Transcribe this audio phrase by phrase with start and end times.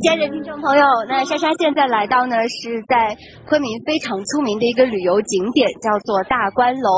[0.00, 3.14] 亲爱的听众朋友，那莎莎现在来到呢是在
[3.46, 6.88] 昆明非常出名的一个旅游景点，叫做大观楼。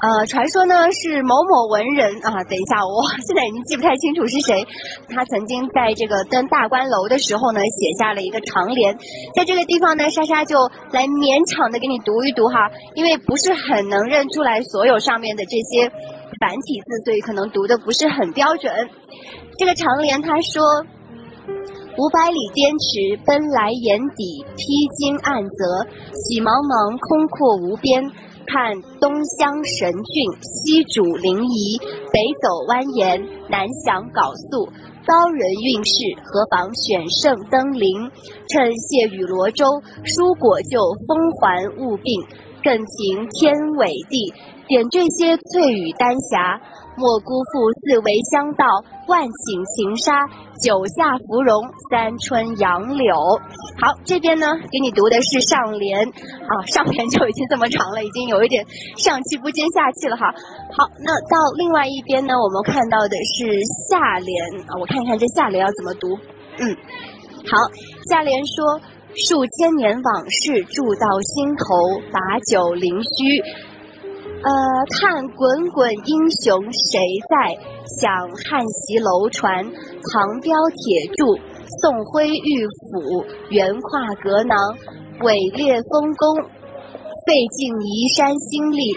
[0.00, 4.66] 呃，传说呢是某某文人啊，等一下，我现在已经记不太清楚是谁。
[5.10, 8.96] 他曾经在这个登大观楼的时候呢，写下了一个长联。
[9.36, 10.56] 在这个地方呢，莎莎就
[10.90, 15.86] 来勉强的给你读一读哈，因为不是很能认出来所有上面的这些
[16.40, 18.72] 繁体字，所以可能读的不是很标准。
[19.58, 20.64] 这个长联他说。
[21.98, 25.82] 五百里滇池奔来眼底，披荆暗泽，
[26.14, 28.06] 喜茫茫空阔无边。
[28.46, 28.70] 看
[29.02, 31.74] 东乡神骏，西主灵仪，
[32.14, 33.18] 北走蜿蜒，
[33.50, 34.70] 南翔缟素。
[35.02, 38.06] 高人运势，何妨选胜登临？
[38.46, 39.66] 趁谢雨罗舟，
[40.06, 42.22] 蔬果就风还物病。
[42.62, 44.30] 更凭天纬地，
[44.70, 46.62] 点缀些翠羽丹霞。
[46.98, 48.66] 莫辜负四维香道，
[49.06, 50.26] 万顷情沙，
[50.62, 53.14] 九下芙蓉，三春杨柳。
[53.80, 58.64] 好，这边呢，给你读的是上联啊，上联就已经这么长了，已经有一点
[58.96, 60.26] 上气不接下气了哈。
[60.76, 66.18] 好，那到另外一边呢，我们看到的是下联啊，我看一看这下联要怎么读。
[66.58, 66.76] 嗯，
[67.46, 67.56] 好，
[68.10, 68.80] 下联说
[69.14, 73.42] 数千年往事铸到心头，把酒临虚。
[74.40, 74.50] 呃，
[75.00, 77.58] 看滚滚英雄谁在？
[78.00, 78.08] 想
[78.46, 81.36] 汉袭楼船，唐标铁柱，
[81.80, 84.56] 宋徽玉斧，圆跨格囊，
[85.22, 86.36] 伟烈丰功，
[87.26, 88.96] 费尽移山心力。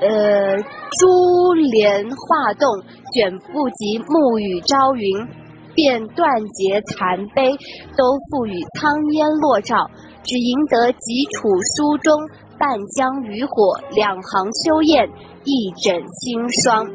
[0.00, 0.56] 呃，
[0.98, 2.82] 珠帘画栋，
[3.14, 5.26] 卷不及暮雨朝云，
[5.74, 7.50] 便断节残碑，
[7.96, 9.88] 都付与苍烟落照，
[10.22, 12.12] 只赢得几处书中。
[12.58, 15.08] 半江渔火，两行秋雁，
[15.44, 16.86] 一枕清霜。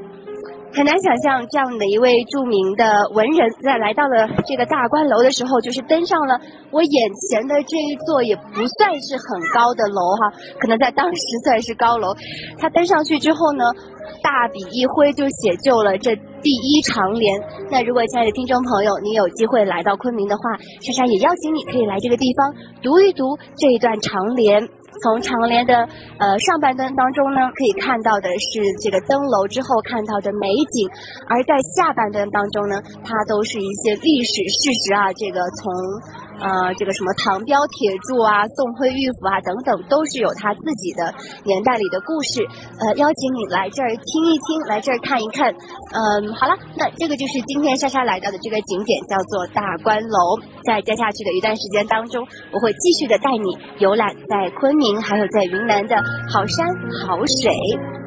[0.74, 6.40] 很难想象这样的一位著名的文人，在来到了这个大观楼的时候，就是登上了
[6.72, 12.16] 我眼前的这一座也不算是很高的楼哈，可能在当时算是高楼。
[12.58, 13.66] 他登上去之后呢，
[14.24, 17.28] 大笔一挥就写就了这第一长联。
[17.70, 24.70] 那如果亲爱的听众朋友，你有机会来到昆明的话，莎莎也邀请你可以来这个地方读一读这一段长联。
[25.04, 25.88] 从长联的
[26.20, 30.90] 呃上半段当中呢，可以看到的是这个登楼之后看到的美景，
[31.28, 35.72] 而在下半段当中呢，它都是一些历史事实啊，这个从。
[36.42, 41.14] 呃，这个什么唐标铁柱啊，宋徽玉府啊，等等，都是有他自己的
[41.46, 42.42] 年代里的故事。
[42.82, 45.54] 呃，邀请你来这儿听一听，来这儿看一看。
[45.94, 50.18] 嗯，好了，那这个就是今天莎莎来到的这个景点，叫做大观楼。
[50.66, 55.96] 在接下去的一段时间当中，我会继续的带你游览在昆明，还有在云南的
[56.34, 56.68] 好山
[57.06, 58.01] 好水。